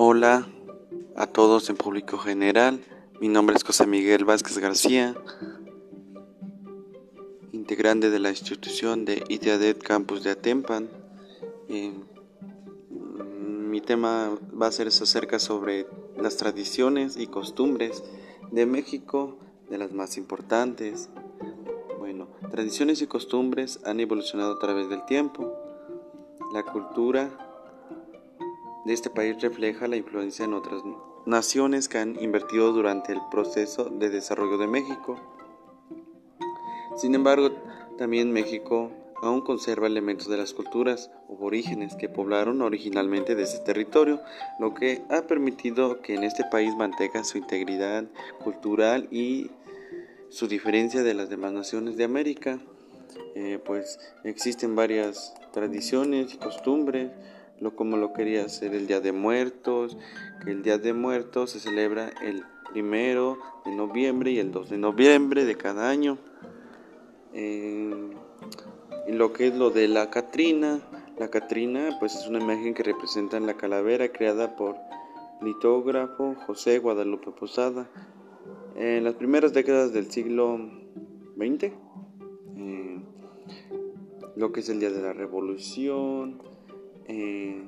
Hola 0.00 0.46
a 1.16 1.26
todos 1.26 1.68
en 1.70 1.76
público 1.76 2.18
general. 2.18 2.84
Mi 3.20 3.26
nombre 3.26 3.56
es 3.56 3.64
José 3.64 3.84
Miguel 3.84 4.24
Vázquez 4.24 4.58
García, 4.58 5.16
integrante 7.50 8.08
de 8.08 8.20
la 8.20 8.30
institución 8.30 9.04
de 9.04 9.24
ITADET 9.28 9.82
Campus 9.82 10.22
de 10.22 10.30
Atempan. 10.30 10.88
Eh, 11.68 11.92
mi 13.28 13.80
tema 13.80 14.38
va 14.54 14.68
a 14.68 14.70
ser 14.70 14.86
acerca 14.86 15.40
sobre 15.40 15.88
las 16.16 16.36
tradiciones 16.36 17.16
y 17.16 17.26
costumbres 17.26 18.04
de 18.52 18.66
México, 18.66 19.36
de 19.68 19.78
las 19.78 19.90
más 19.90 20.16
importantes. 20.16 21.10
Bueno, 21.98 22.28
tradiciones 22.52 23.02
y 23.02 23.08
costumbres 23.08 23.80
han 23.84 23.98
evolucionado 23.98 24.54
a 24.54 24.58
través 24.60 24.88
del 24.90 25.04
tiempo. 25.06 25.56
La 26.54 26.62
cultura 26.62 27.47
de 28.88 28.94
este 28.94 29.10
país 29.10 29.40
refleja 29.42 29.86
la 29.86 29.96
influencia 29.96 30.46
en 30.46 30.54
otras 30.54 30.82
naciones 31.26 31.90
que 31.90 31.98
han 31.98 32.20
invertido 32.22 32.72
durante 32.72 33.12
el 33.12 33.20
proceso 33.30 33.84
de 33.84 34.08
desarrollo 34.08 34.56
de 34.56 34.66
México. 34.66 35.20
Sin 36.96 37.14
embargo, 37.14 37.50
también 37.98 38.32
México 38.32 38.90
aún 39.20 39.42
conserva 39.42 39.86
elementos 39.86 40.28
de 40.28 40.38
las 40.38 40.54
culturas 40.54 41.10
aborígenes 41.28 41.96
que 41.96 42.08
poblaron 42.08 42.62
originalmente 42.62 43.34
de 43.34 43.42
ese 43.42 43.58
territorio, 43.58 44.22
lo 44.58 44.72
que 44.72 45.02
ha 45.10 45.22
permitido 45.26 46.00
que 46.00 46.14
en 46.14 46.24
este 46.24 46.44
país 46.44 46.74
mantenga 46.74 47.24
su 47.24 47.36
integridad 47.36 48.04
cultural 48.42 49.06
y 49.10 49.50
su 50.30 50.48
diferencia 50.48 51.02
de 51.02 51.12
las 51.12 51.28
demás 51.28 51.52
naciones 51.52 51.98
de 51.98 52.04
América. 52.04 52.58
Eh, 53.34 53.60
pues 53.64 53.98
existen 54.24 54.74
varias 54.74 55.34
tradiciones 55.52 56.32
y 56.32 56.38
costumbres 56.38 57.10
lo 57.60 57.74
como 57.74 57.96
lo 57.96 58.12
quería 58.12 58.44
hacer 58.44 58.74
el 58.74 58.86
Día 58.86 59.00
de 59.00 59.12
Muertos, 59.12 59.96
que 60.44 60.52
el 60.52 60.62
Día 60.62 60.78
de 60.78 60.92
Muertos 60.92 61.50
se 61.50 61.60
celebra 61.60 62.10
el 62.22 62.44
primero 62.72 63.38
de 63.64 63.74
noviembre 63.74 64.30
y 64.32 64.38
el 64.38 64.52
2 64.52 64.70
de 64.70 64.78
noviembre 64.78 65.44
de 65.44 65.56
cada 65.56 65.88
año. 65.88 66.18
Eh, 67.32 68.10
y 69.06 69.12
lo 69.12 69.32
que 69.32 69.48
es 69.48 69.54
lo 69.54 69.70
de 69.70 69.88
la 69.88 70.10
Catrina, 70.10 70.80
la 71.18 71.28
Catrina 71.28 71.96
pues 71.98 72.14
es 72.14 72.26
una 72.28 72.40
imagen 72.40 72.74
que 72.74 72.82
representa 72.82 73.40
la 73.40 73.54
calavera 73.54 74.08
creada 74.12 74.56
por 74.56 74.76
litógrafo 75.40 76.34
José 76.46 76.78
Guadalupe 76.78 77.30
Posada 77.30 77.88
en 78.76 79.04
las 79.04 79.14
primeras 79.14 79.52
décadas 79.52 79.92
del 79.92 80.10
siglo 80.10 80.58
XX. 81.36 81.72
Eh, 82.56 83.00
lo 84.36 84.52
que 84.52 84.60
es 84.60 84.68
el 84.68 84.78
Día 84.78 84.90
de 84.90 85.02
la 85.02 85.12
Revolución, 85.12 86.40
eh, 87.08 87.66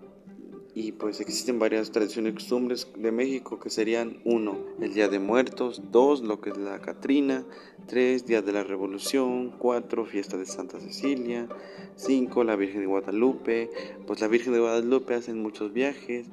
y 0.75 0.93
pues 0.93 1.21
existen 1.21 1.59
varias 1.59 1.91
tradiciones 1.91 2.33
y 2.33 2.35
costumbres 2.37 2.87
de 2.97 3.11
México 3.11 3.59
que 3.59 3.71
serían 3.71 4.21
uno, 4.25 4.57
el 4.81 4.95
Día 4.95 5.09
de 5.09 5.19
Muertos, 5.19 5.83
dos, 5.91 6.21
lo 6.21 6.41
que 6.41 6.51
es 6.51 6.57
la 6.57 6.81
Catrina, 6.81 7.45
tres, 7.87 8.25
Día 8.27 8.41
de 8.41 8.53
la 8.53 8.63
Revolución, 8.63 9.53
cuatro, 9.59 10.05
fiesta 10.05 10.37
de 10.37 10.47
Santa 10.47 10.79
Cecilia, 10.79 11.49
cinco, 11.97 12.45
la 12.45 12.55
Virgen 12.55 12.83
de 12.83 12.87
Guadalupe, 12.87 13.71
pues 14.07 14.21
la 14.21 14.29
Virgen 14.29 14.53
de 14.53 14.61
Guadalupe 14.61 15.15
hacen 15.15 15.43
muchos 15.43 15.73
viajes 15.73 16.29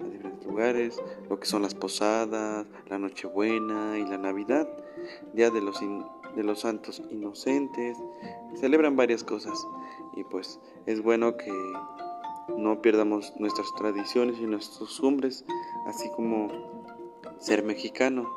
a 0.00 0.04
diferentes 0.04 0.46
lugares, 0.46 1.02
lo 1.28 1.38
que 1.38 1.46
son 1.46 1.62
las 1.62 1.74
posadas, 1.74 2.66
la 2.88 2.98
Nochebuena 2.98 3.98
y 3.98 4.04
la 4.04 4.16
Navidad, 4.16 4.68
Día 5.34 5.50
de 5.50 5.60
los, 5.60 5.80
de 5.80 6.42
los 6.42 6.60
Santos 6.60 7.02
Inocentes, 7.10 7.98
celebran 8.58 8.96
varias 8.96 9.22
cosas 9.22 9.58
y 10.16 10.24
pues 10.24 10.60
es 10.86 11.02
bueno 11.02 11.36
que 11.36 11.52
no 12.48 12.82
pierdamos 12.82 13.32
nuestras 13.38 13.66
tradiciones 13.76 14.38
y 14.38 14.46
nuestras 14.46 14.78
costumbres, 14.78 15.44
así 15.86 16.10
como 16.10 16.48
ser 17.38 17.62
mexicano. 17.62 18.28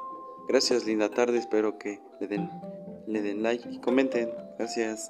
Gracias, 0.47 0.85
linda 0.85 1.09
tarde, 1.09 1.37
espero 1.37 1.77
que 1.77 1.99
le 2.19 2.27
den, 2.27 2.49
le 3.07 3.21
den 3.21 3.43
like 3.43 3.69
y 3.69 3.79
comenten. 3.79 4.29
Gracias. 4.57 5.09